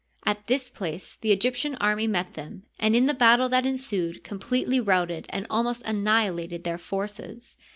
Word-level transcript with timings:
At 0.25 0.47
this 0.47 0.67
place 0.67 1.17
the 1.21 1.31
Egyptian 1.31 1.75
army 1.75 2.07
met 2.07 2.33
them, 2.33 2.63
and 2.79 2.95
in 2.95 3.05
the 3.05 3.13
battle 3.13 3.49
that 3.49 3.67
ensued 3.67 4.23
completely 4.23 4.79
routed 4.79 5.27
and 5.29 5.45
almost 5.51 5.83
annihilated 5.83 6.63
their 6.63 6.79
forces. 6.79 7.55